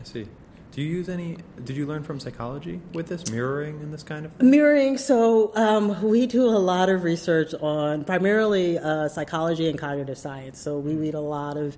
[0.00, 0.26] I see.
[0.72, 1.38] Do you use any?
[1.64, 4.50] Did you learn from psychology with this mirroring and this kind of thing?
[4.50, 4.98] Mirroring.
[4.98, 10.60] So um, we do a lot of research on primarily uh, psychology and cognitive science.
[10.60, 11.76] So we read a lot of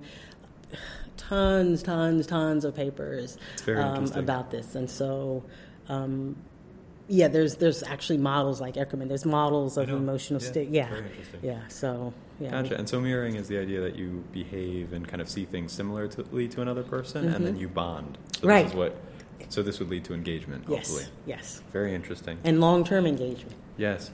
[1.17, 5.43] tons, tons, tons of papers um, about this, and so.
[5.89, 6.35] Um,
[7.09, 9.09] yeah, there's there's actually models like Eckerman.
[9.09, 10.69] There's models of emotional Yeah, state.
[10.69, 11.01] Yeah,
[11.41, 11.67] yeah.
[11.67, 12.77] So yeah, Gotcha.
[12.77, 16.47] And so mirroring is the idea that you behave and kind of see things similarly
[16.47, 18.17] to another person, and then you bond.
[18.31, 18.47] So Mm-hmm.
[18.47, 18.63] Right.
[18.63, 18.95] This is what.
[19.49, 21.11] So this would lead to engagement, yes, hopefully.
[21.25, 22.39] yes, Very interesting.
[22.45, 23.53] and long term engagement.
[23.75, 24.09] Yes.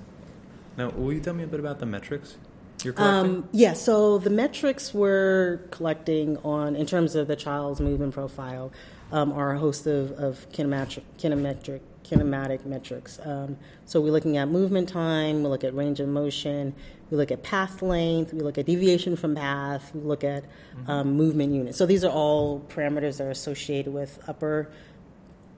[0.75, 2.37] Now, will you tell me a bit about the metrics
[2.83, 3.35] you're collecting?
[3.35, 8.71] Um, yeah, so the metrics we're collecting on, in terms of the child's movement profile,
[9.11, 13.19] um, are a host of, of kinematric, kinematric, kinematic metrics.
[13.23, 16.73] Um, so we're looking at movement time, we look at range of motion,
[17.09, 20.45] we look at path length, we look at deviation from path, we look at
[20.87, 21.77] um, movement units.
[21.77, 24.69] So these are all parameters that are associated with upper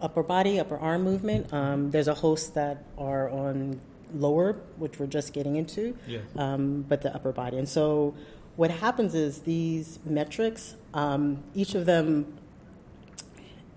[0.02, 1.54] upper body, upper arm movement.
[1.54, 3.80] Um, there's a host that are on
[4.14, 6.20] lower, which we're just getting into, Yeah.
[6.38, 7.58] um, but the upper body.
[7.58, 8.14] And so
[8.56, 12.26] what happens is these metrics, um, each of them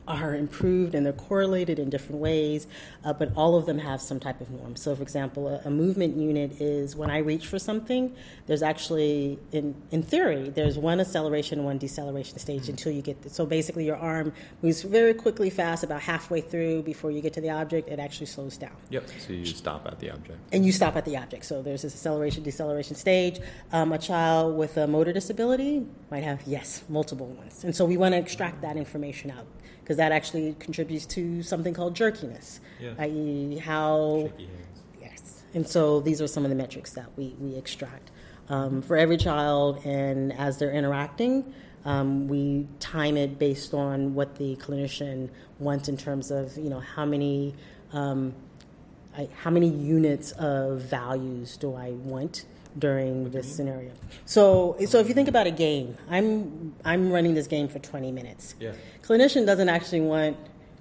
[0.07, 2.67] are improved and they're correlated in different ways,
[3.05, 4.77] uh, but all of them have some type of norm.
[4.77, 8.15] So, for example, a, a movement unit is when I reach for something,
[8.47, 13.31] there's actually, in, in theory, there's one acceleration one deceleration stage until you get.
[13.33, 17.41] So, basically, your arm moves very quickly, fast, about halfway through before you get to
[17.41, 19.09] the object, it actually slows down Yep.
[19.19, 20.39] So you stop at the object.
[20.53, 21.45] and you stop at the object.
[21.45, 23.41] So there's this acceleration, deceleration stage.
[23.73, 27.65] Um, a child with a motor disability might have, yes, multiple ones.
[27.65, 29.47] And so we want to extract that information out
[29.85, 32.95] because that actually contributes to something called jerkiness, Yeah.
[32.99, 34.31] i.e., how.
[34.99, 35.43] Yes.
[35.53, 38.11] And so these are some of the metrics that we, we extract.
[38.49, 41.53] Um, for every child, and as they're interacting,
[41.85, 46.81] um, we time it based on what the clinician wants in terms of, you know,
[46.81, 47.55] how many,
[47.93, 48.33] um,
[49.17, 52.47] I, how many units of values do I want
[52.79, 53.93] during this scenario?
[54.25, 58.13] So, so if you think about a game, I'm, I'm running this game for 20
[58.13, 58.55] minutes.
[58.61, 58.73] Yeah.
[59.03, 60.37] Clinician doesn't actually want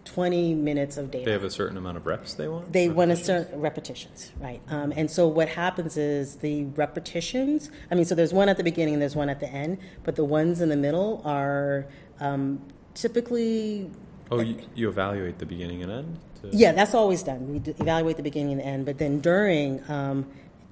[0.06, 2.71] 20 minutes of data They have a certain amount of reps they want.
[2.73, 4.62] they want a certain repetitions, right?
[4.67, 7.69] Um, and so what happens is the repetitions.
[7.89, 10.15] I mean, so there's one at the beginning and there's one at the end, but
[10.15, 11.88] the ones in the middle are
[12.19, 12.62] um,
[12.93, 13.89] typically.
[14.32, 16.19] Oh, you, you evaluate the beginning and end.
[16.41, 17.47] To, Yeah, that's always done.
[17.47, 19.89] We evaluate the beginning and the end, but then during.
[19.89, 20.27] Um,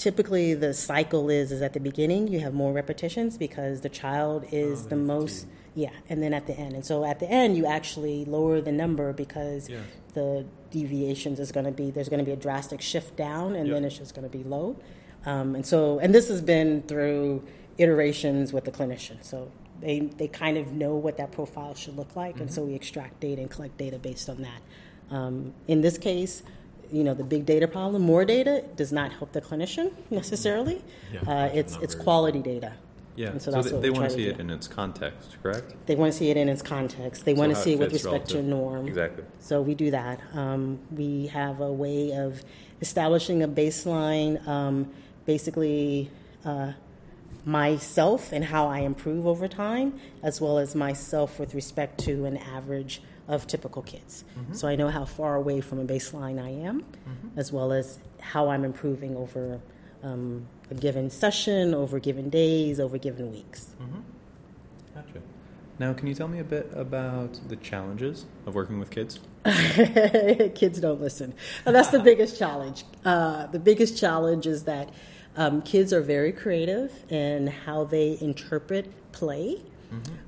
[0.06, 4.44] Typically, the cycle is is at the beginning you have more repetitions because the child
[4.52, 7.56] is Oh, the most yeah, and then at the end, and so at the end
[7.56, 9.82] you actually lower the number because Yeah.
[10.16, 13.68] the deviations is going to be there's going to be a drastic shift down, and
[13.68, 13.76] Yeah.
[13.76, 14.76] then it's just going to be low.
[15.24, 17.44] Um, and so, and this has been through
[17.78, 19.24] iterations with the clinician.
[19.24, 22.56] So they they kind of know what that profile should look like, and Mm-hmm.
[22.56, 24.62] so we extract data and collect data based on that.
[25.16, 26.42] Um, in this case.
[26.92, 28.02] You know the big data problem.
[28.02, 30.82] More data does not help the clinician necessarily.
[31.14, 32.74] Yeah, uh, it's it's quality data.
[33.16, 33.30] Yeah.
[33.32, 34.32] And So, so they, they want to to see do.
[34.32, 35.74] it in its context, correct?
[35.86, 37.26] They want to see it in its context.
[37.26, 38.46] They So want to see it with respect to relative.
[38.46, 38.88] norm.
[38.88, 39.26] Exactly.
[39.40, 40.22] So we do that.
[40.34, 42.42] Um, we have a way of
[42.80, 44.92] establishing a baseline, um,
[45.26, 46.10] basically
[46.46, 46.72] uh,
[47.46, 52.38] myself and how I improve over time, as well as myself with respect to an
[52.38, 54.24] average of typical kids.
[54.38, 54.54] Mm-hmm.
[54.54, 56.86] So I know how far away from a baseline I am,
[57.36, 59.60] as well as how I'm improving over
[60.04, 63.74] um, a given session, over given days, over given weeks.
[64.94, 65.22] Gotcha.
[65.80, 69.20] Now, can you tell me a bit about the challenges of working with kids?
[69.46, 71.34] kids don't listen.
[71.66, 72.84] And that's the biggest challenge.
[73.04, 74.90] Uh, the biggest challenge is that
[75.36, 79.62] um, kids are very creative in how they interpret play.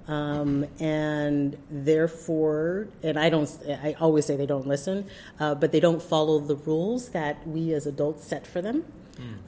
[0.07, 5.05] Um, and therefore, and I don't, I always say they don't listen,
[5.39, 8.83] uh, but they don't follow the rules that we as adults set for them.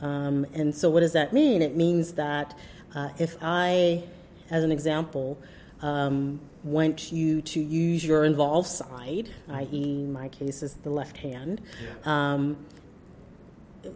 [0.02, 1.62] Um, and so, what does that mean?
[1.62, 2.58] It means that
[2.94, 4.04] uh, if I,
[4.50, 5.38] as an example,
[5.82, 11.62] um, want you to use your involved side, i.e., my case is the left hand.
[12.06, 12.58] Um,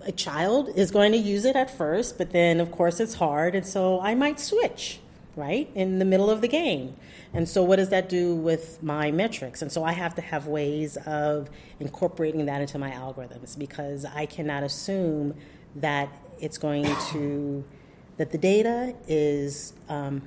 [0.06, 3.56] a child is going to use it at first, but then, of course, it's hard,
[3.56, 5.00] and so I might switch,
[5.40, 6.96] right, in the middle of the game.
[7.34, 9.62] And so, what does that do with my metrics?
[9.62, 11.50] And so, I have to have ways of
[11.80, 15.36] incorporating that into my algorithms because I cannot assume
[15.78, 17.64] that it's going to,
[18.18, 20.22] that the data is, um,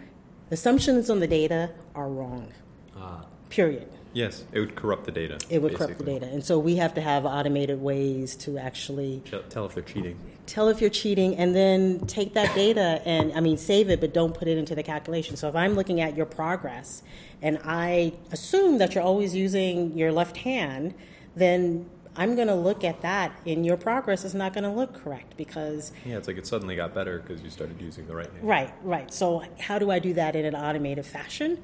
[0.50, 2.52] assumptions on the data are wrong,
[2.96, 3.24] Ah.
[3.50, 3.88] period.
[4.14, 5.38] Yes, it would corrupt the data.
[5.48, 6.26] It would corrupt the data.
[6.26, 10.16] And so, we have to have automated ways to actually Tell- Tell if they're cheating.
[10.46, 14.12] Tell if you're cheating and then take that data and i mean save it but
[14.12, 15.36] don't put it into the calculation.
[15.36, 17.02] So if i'm looking at your progress
[17.40, 20.94] and i assume that you're always using your left hand
[21.36, 24.92] then i'm going to look at that and your progress is not going to look
[25.02, 28.30] correct because Yeah, it's like it suddenly got better because you started using the right
[28.30, 28.42] hand.
[28.46, 29.14] right right.
[29.14, 31.58] So how do i do that in an automated fashion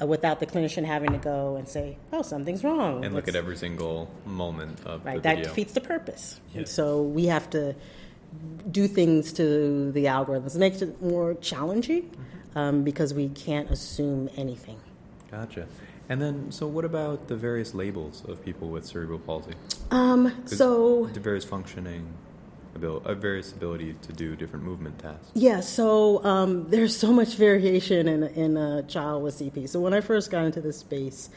[0.00, 3.04] uh, without the clinician having to go and say oh something's wrong.
[3.04, 6.38] And look Let's- at every single moment of right that defeats the purpose.
[6.54, 7.74] And so we have to
[8.70, 12.58] do things to the algorithms it makes it more challenging Mm-hmm.
[12.58, 14.78] um, because we can't assume anything
[15.30, 15.66] Gotcha.
[16.08, 19.52] And then, so what about the various labels of people with cerebral palsy?
[19.92, 22.12] um, so the various functioning,
[22.74, 25.30] abil- uh, various ability to do different movement tasks.
[25.34, 29.68] Yeah, so um, there's so much variation in, in a child with CP.
[29.68, 31.30] So when I first got into this space,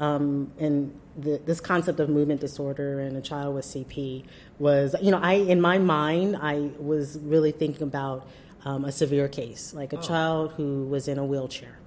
[0.00, 4.24] um, and the, this concept of movement disorder and a child with CP
[4.58, 8.26] was, you know, I in my mind I was really thinking about
[8.64, 11.78] um, a severe case, like a child who was in a wheelchair.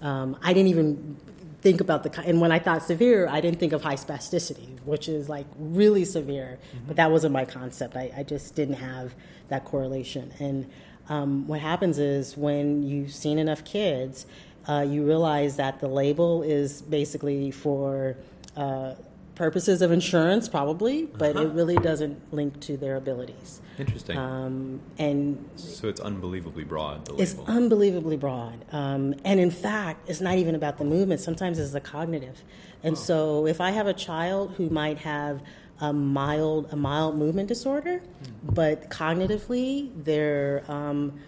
[0.00, 1.16] Um, I didn't even
[1.60, 5.08] think about the and when I thought severe, I didn't think of high spasticity, which
[5.08, 6.58] is like really severe.
[6.86, 7.96] But that wasn't my concept.
[7.96, 9.14] I, I just didn't have
[9.48, 10.32] that correlation.
[10.40, 10.68] And
[11.08, 14.26] um, what happens is when you've seen enough kids,
[14.68, 18.16] uh, you realize that the label is basically for
[18.56, 18.94] uh,
[19.34, 23.60] purposes of insurance, probably, but it really doesn't link to their abilities.
[23.78, 24.16] Interesting.
[24.16, 27.06] Um, and so it's unbelievably broad.
[27.06, 27.46] The it's label.
[27.50, 28.64] unbelievably broad.
[28.72, 31.20] Um, and in fact, it's not even about the movement.
[31.20, 32.42] Sometimes it's the cognitive.
[32.82, 35.40] And so if I have a child who might have
[35.80, 38.02] a mild, a mild movement disorder,
[38.42, 41.18] but cognitively they're um,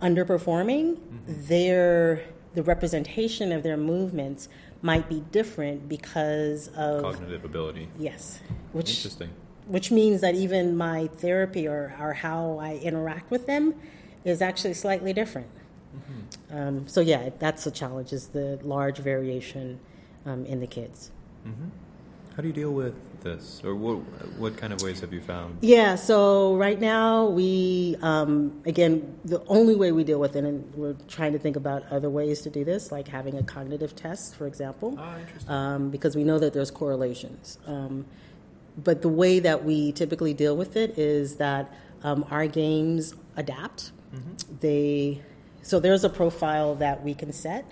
[0.00, 2.22] underperforming, their,
[2.54, 4.48] the representation of their movements
[4.82, 7.88] might be different because of, Cognitive ability.
[7.98, 8.40] yes,
[8.72, 9.30] which Interesting.
[9.66, 13.74] which means that even my therapy or, or how I interact with them
[14.24, 15.48] is actually slightly different.
[16.50, 19.78] Um, so yeah, that's the challenge is the large variation
[20.24, 21.10] um, in the kids.
[22.36, 23.96] How do you deal with this, or what?
[24.38, 25.58] What kind of ways have you found?
[25.60, 30.74] Yeah, so right now we, um, again, the only way we deal with it, and
[30.74, 34.34] we're trying to think about other ways to do this, like having a cognitive test,
[34.34, 35.50] for example, Ah, interesting.
[35.52, 37.58] um, because we know that there's correlations.
[37.66, 38.06] Um,
[38.82, 41.70] but the way that we typically deal with it is that
[42.02, 43.92] um, our games adapt.
[44.60, 45.20] They,
[45.62, 47.64] so there's a profile that we can set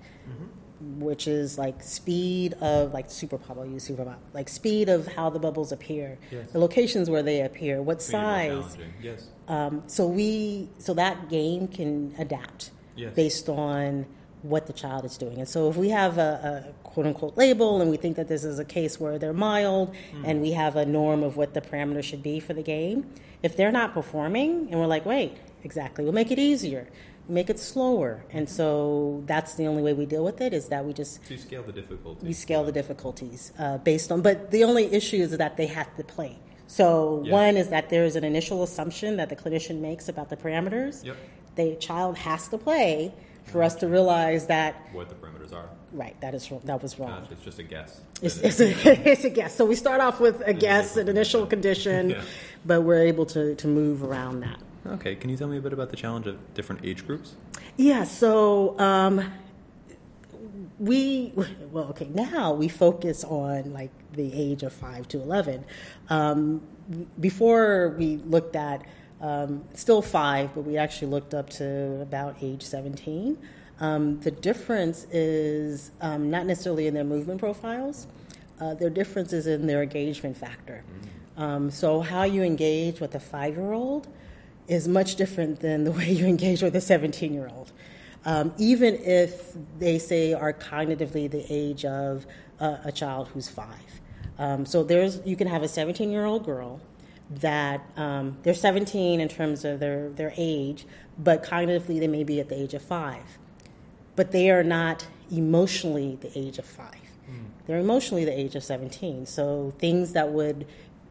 [0.81, 3.59] which is like speed of like super pop.
[3.59, 4.21] I'll use super pop.
[4.33, 6.51] Like speed of how the bubbles appear, Yes.
[6.53, 8.79] the locations where they appear, what more size.
[9.03, 9.29] Yes.
[9.49, 13.15] Um, so we so that game can adapt Yes.
[13.15, 14.07] based on
[14.43, 15.37] what the child is doing.
[15.39, 18.43] And so if we have a, a quote unquote label and we think that this
[18.43, 20.25] is a case where they're mild Hmm.
[20.25, 23.07] and we have a norm of what the parameters should be for the game,
[23.43, 26.89] if they're not performing and we're like, wait, exactly, we'll make it easier,
[27.31, 28.23] make it slower.
[28.33, 31.37] And so that's the only way we deal with it is that we just So
[31.37, 32.27] scale the difficulty.
[32.27, 35.95] we scale the difficulties uh, based on, but the only issue is that they have
[35.97, 36.39] to play.
[36.67, 37.33] So Yeah.
[37.33, 41.05] one is that there is an initial assumption that the clinician makes about the parameters.
[41.05, 41.17] Yep.
[41.57, 43.13] The child has to play
[43.45, 45.69] for us to realize that What the parameters are.
[45.93, 47.23] right that is that was wrong.
[47.23, 48.01] Gosh, it's just a guess.
[48.23, 48.69] It's, it's, a,
[49.11, 49.57] it's a guess.
[49.57, 52.23] So we start off with a guess, an initial condition, Yeah.
[52.65, 54.59] but we're able to, to move around that.
[54.87, 55.15] Okay.
[55.15, 57.37] Can you tell me a bit about the challenge of different age groups?
[57.77, 59.33] Yeah, so um,
[60.79, 61.33] we,
[61.71, 65.65] well, okay, now we focus on like the age of 5 to 11.
[66.09, 66.63] Um,
[67.21, 68.85] before we looked at
[69.21, 73.39] um, still 5, but we actually looked up to about age 17.
[73.81, 78.07] Um, the difference is um, not necessarily in their movement profiles,
[78.61, 80.85] uh, their difference is in their engagement factor.
[81.37, 84.07] Um, so, how you engage with a five year old
[84.71, 87.73] is much different than the way you engage with a 17 year old.
[88.25, 92.27] um, even if they say are cognitively the age of
[92.61, 94.01] uh, a child who's five.
[94.39, 96.81] Um, so there's you can have a 17 year old girl
[97.31, 100.85] that um, they're 17 in terms of their, their age,
[101.19, 103.39] but cognitively they may be at the age of five.
[104.17, 106.95] But they are not emotionally the age of five.
[107.31, 107.45] Mm.
[107.67, 109.27] They're emotionally the age of 17.
[109.27, 110.67] So things that would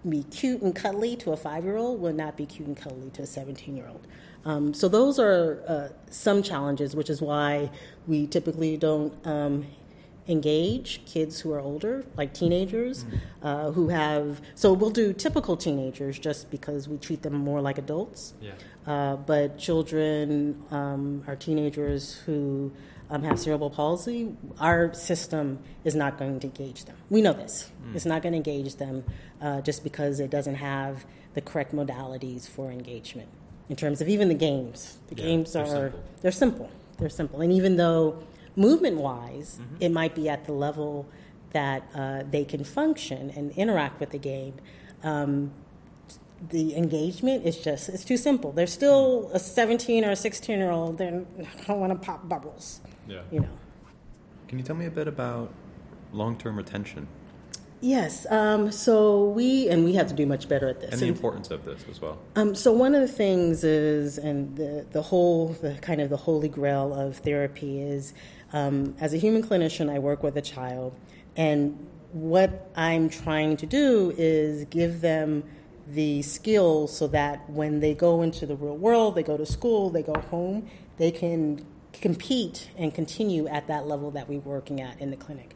[0.07, 3.09] be cute and cuddly to a five year old will not be cute and cuddly
[3.11, 4.07] to a 17 year old.
[4.45, 7.69] Um, so those are uh, some challenges, which is why
[8.07, 9.67] we typically don't um,
[10.29, 13.45] engage kids who are older, like teenagers, mm-hmm.
[13.45, 14.41] uh, who have.
[14.55, 18.33] So we'll do typical teenagers just because we treat them more like adults.
[18.39, 18.51] Yeah.
[18.87, 22.71] Uh, but children um, are teenagers who
[23.09, 24.35] um, have cerebral palsy.
[24.59, 26.95] Our system is not going to engage them.
[27.09, 27.71] We know this.
[27.85, 27.95] Mm.
[27.95, 29.03] It's not going to engage them
[29.41, 33.29] uh, just because it doesn't have the correct modalities for engagement.
[33.69, 36.03] In terms of even the games, the yeah, games are they're simple.
[36.21, 36.71] they're simple.
[36.97, 38.21] They're simple, and even though
[38.55, 39.75] movement wise, mm-hmm.
[39.79, 41.07] it might be at the level
[41.51, 44.53] that uh, they can function and interact with the game.
[45.03, 45.51] Um,
[46.49, 48.51] the engagement is just it's too simple.
[48.51, 49.35] They're still mm-hmm.
[49.35, 50.97] a 17 or a 16 year old.
[50.97, 51.09] They
[51.67, 52.81] don't want to pop bubbles.
[53.09, 53.21] Yeah.
[53.31, 53.49] You know.
[54.47, 55.53] Can you tell me a bit about
[56.11, 57.07] long term retention?
[57.81, 58.25] Yes.
[58.29, 60.91] Um, so we and we have to do much better at this.
[60.91, 62.17] And the importance of this as well.
[62.35, 66.17] Um, so one of the things is, and the the whole the kind of the
[66.17, 68.13] holy grail of therapy is
[68.51, 70.93] um, as a human clinician, I work with a child,
[71.35, 75.43] and what I'm trying to do is give them
[75.87, 79.89] the skills so that when they go into the real world, they go to school,
[79.89, 81.65] they go home, they can
[82.01, 85.55] compete and continue at that level that we're working at in the clinic.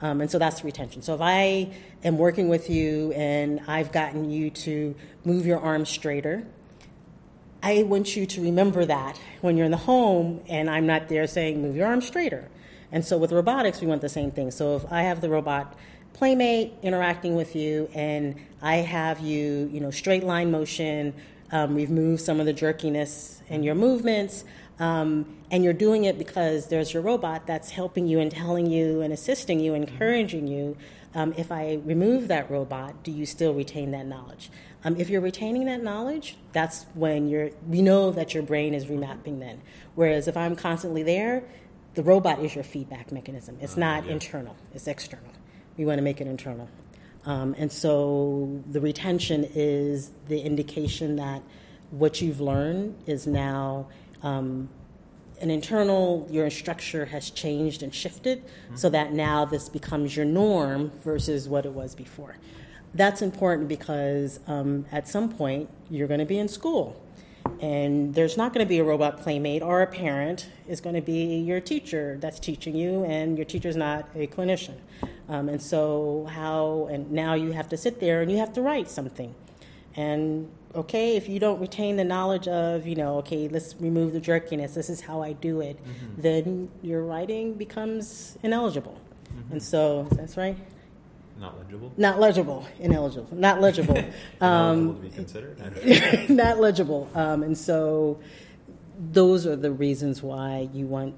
[0.00, 1.02] Um, and so that's retention.
[1.02, 1.70] So if I
[2.04, 6.46] am working with you and I've gotten you to move your arms straighter,
[7.62, 11.26] I want you to remember that when you're in the home and I'm not there
[11.26, 12.48] saying, move your arm straighter.
[12.92, 14.52] And so with robotics, we want the same thing.
[14.52, 15.76] So if I have the robot
[16.12, 21.14] playmate interacting with you and I have you, you know, straight line motion,
[21.50, 24.44] um, remove some of the jerkiness in your movements,
[24.78, 29.00] um, and you're doing it because there's your robot that's helping you and telling you
[29.00, 30.76] and assisting you, encouraging you.
[31.14, 34.50] Um, if I remove that robot, do you still retain that knowledge?
[34.84, 38.86] Um, if you're retaining that knowledge, that's when you're, we know that your brain is
[38.86, 39.60] remapping then.
[39.94, 41.44] Whereas if I'm constantly there,
[41.94, 43.58] the robot is your feedback mechanism.
[43.60, 44.12] It's uh, not yeah.
[44.12, 45.32] internal, it's external.
[45.76, 46.68] We want to make it internal.
[47.24, 51.42] Um, and so the retention is the indication that
[51.90, 53.88] what you've learned is now
[54.22, 54.68] um,
[55.40, 58.76] an internal, your structure has changed and shifted mm-hmm.
[58.76, 62.36] so that now this becomes your norm versus what it was before.
[62.94, 67.00] That's important because um, at some point you're going to be in school
[67.60, 70.48] and there's not going to be a robot playmate or a parent.
[70.68, 74.76] Is going to be your teacher that's teaching you and your teacher's not a clinician.
[75.28, 78.62] Um, and so how and now you have to sit there and you have to
[78.62, 79.34] write something.
[79.96, 84.20] And okay if you don't retain the knowledge of you know okay let's remove the
[84.20, 86.20] jerkiness this is how i do it mm-hmm.
[86.20, 89.52] then your writing becomes ineligible mm-hmm.
[89.52, 90.56] and so that's right
[91.40, 91.92] not legible?
[91.96, 93.96] Not legible, ineligible, not legible.
[94.40, 96.28] um, to be considered?
[96.28, 97.08] not legible.
[97.14, 98.18] Um, and so
[98.98, 101.14] those are the reasons why you want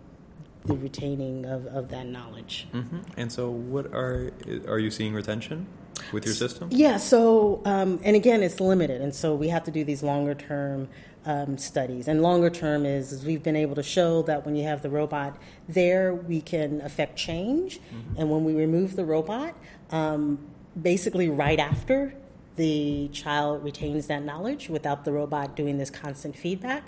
[0.66, 2.68] the retaining of, of that knowledge.
[2.74, 2.98] Mm-hmm.
[3.16, 4.32] And so, what are
[4.68, 5.66] are you seeing retention
[6.12, 6.68] with your system?
[6.72, 6.96] Yeah.
[6.96, 10.88] So, um, and again, it's limited, and so we have to do these longer term
[11.26, 12.08] um, studies.
[12.08, 14.90] And longer term is, is, we've been able to show that when you have the
[14.90, 15.36] robot
[15.68, 17.78] there, we can affect change.
[17.78, 18.20] Mm-hmm.
[18.20, 19.54] And when we remove the robot,
[19.90, 20.38] um,
[20.80, 22.14] basically right after
[22.56, 26.84] the child retains that knowledge without the robot doing this constant feedback.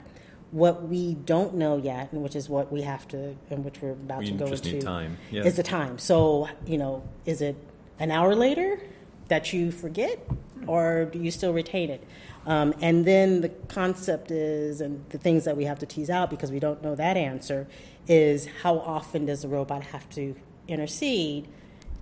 [0.50, 3.92] What we don't know yet, and which is what we have to, and which we're
[3.92, 5.10] about we to go into.
[5.30, 5.44] Yeah.
[5.44, 5.98] is the time.
[5.98, 7.56] So, you know, is it
[8.02, 8.80] an hour later
[9.28, 10.18] that you forget,
[10.66, 12.02] or do you still retain it?
[12.46, 16.28] Um, and then the concept is, and the things that we have to tease out
[16.28, 17.68] because we don't know that answer,
[18.08, 20.34] is how often does the robot have to
[20.66, 21.46] intercede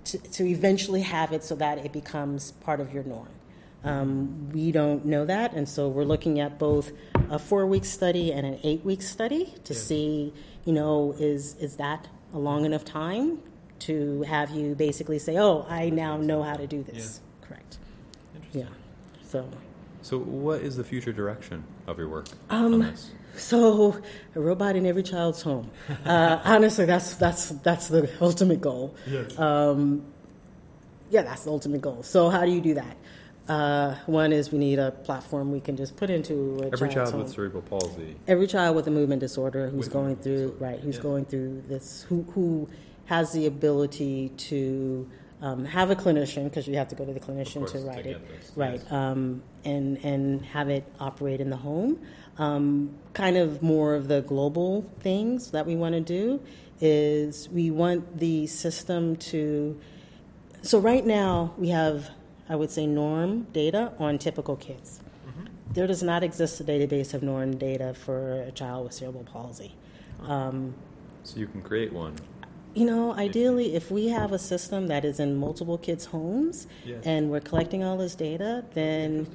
[0.05, 3.29] to, to eventually have it so that it becomes part of your norm?
[3.83, 6.91] Um, we don't know that, and so we're looking at both
[7.29, 9.79] a four-week study and an eight-week study to yeah.
[9.79, 10.33] see,
[10.65, 13.39] you know, is is that a long enough time
[13.81, 17.47] to have you basically say, "Oh, I now know how to do this." Yeah.
[17.47, 17.77] Correct.
[18.53, 18.65] Yeah.
[19.27, 19.47] So.
[20.03, 22.25] So, what is the future direction of your work?
[22.49, 22.91] Um,
[23.35, 24.01] so,
[24.35, 25.69] a robot in every child's home.
[26.05, 28.95] Uh, honestly, that's that's that's the ultimate goal.
[29.07, 29.37] Yes.
[29.37, 30.03] Um,
[31.11, 32.01] yeah, that's the ultimate goal.
[32.03, 32.97] So, how do you do that?
[33.47, 36.93] Uh, one is we need a platform we can just put into a Every child's
[36.93, 37.23] child home.
[37.23, 38.15] with cerebral palsy.
[38.27, 41.01] every child with a movement disorder who's With going through disorder, right who's yeah.
[41.01, 42.69] going through this who who
[43.11, 45.05] has the ability to
[45.41, 47.85] um, have a clinician because you have to go to the clinician course, to to
[47.85, 48.25] write it.
[48.25, 48.91] this, right yes.
[48.91, 51.99] um, and and have it operate in the home.
[52.37, 56.41] Um, kind of more of the global things that we want to do
[56.79, 59.77] is we want the system to
[60.61, 62.09] so right now we have
[62.49, 65.01] i would say norm data on typical kids.
[65.73, 69.71] There does not exist a database of norm data for a child with cerebral palsy.
[70.33, 70.73] Um,
[71.23, 72.15] So you can create one.
[72.73, 77.03] You know, ideally, if we have a system that is in multiple kids' homes Yes.
[77.05, 79.27] and we're collecting all this data, then,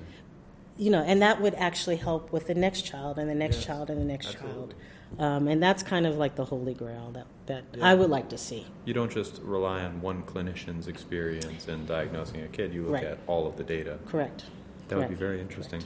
[0.76, 3.66] you know, and that would actually help with the next child and the next Yes,
[3.66, 4.74] child and the next absolutely.
[4.74, 4.74] child.
[5.18, 7.86] Um, and that's kind of like the holy grail that, that Yeah.
[7.86, 8.66] I would like to see.
[8.84, 12.74] You don't just rely on one clinician's experience in diagnosing a kid.
[12.74, 13.04] You look Right.
[13.04, 13.98] at all of the data.
[14.06, 14.44] Correct.
[14.88, 15.82] That would be very interesting.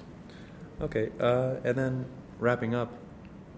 [0.80, 2.06] Okay, uh, and then
[2.38, 2.92] wrapping up,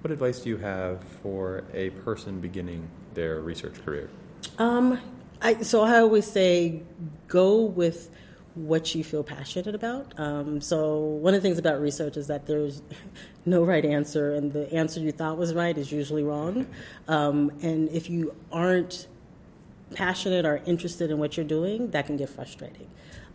[0.01, 4.11] what advice do you have for a person beginning their research career?
[4.59, 5.01] Um,
[5.41, 6.83] I, so I always say
[7.29, 8.11] go with
[8.55, 10.13] what you feel passionate about.
[10.19, 12.83] Um, so one of the things about research is that there's
[13.47, 16.67] no right answer, and the answer you thought was right is usually wrong.
[17.09, 19.09] Um, and if you aren't
[19.95, 22.89] passionate or interested in what you're doing, that can get frustrating.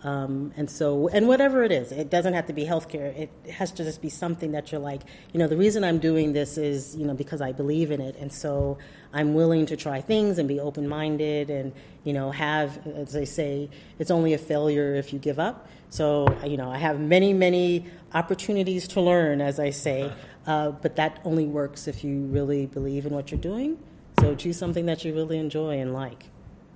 [0.04, 3.18] Um, and so, and whatever it is, it doesn't have to be healthcare.
[3.18, 5.02] It has to just be something that you're like,
[5.34, 8.16] you know, the reason I'm doing this is, you know, because I believe in it.
[8.18, 8.78] And so
[9.12, 11.74] I'm willing to try things and be open minded and,
[12.04, 15.68] you know, have, as they say, it's only a failure if you give up.
[15.90, 20.12] So, you know, I have many, many opportunities to learn, as I say,
[20.46, 23.80] uh, but that only works if you really believe in what you're doing.
[24.20, 26.26] So choose something that you really enjoy and like.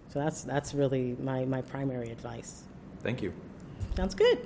[0.10, 2.64] So that's that's really my, my primary advice.
[3.02, 3.34] Thank you.
[3.95, 4.39] Sounds good.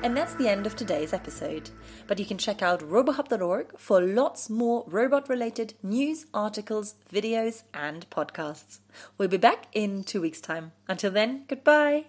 [0.00, 1.70] And that's the end of today's episode.
[2.06, 8.08] But you can check out robohub.org for lots more robot related news, articles, videos, and
[8.10, 8.78] podcasts.
[9.18, 10.72] We'll be back in two weeks' time.
[10.86, 12.06] Until then, goodbye.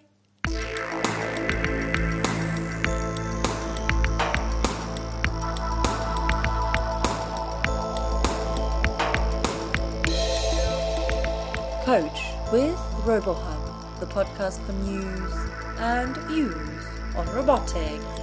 [11.90, 12.22] Coach
[12.52, 15.34] with RoboHub, the podcast for news
[15.80, 16.86] and views
[17.16, 18.19] on robotics.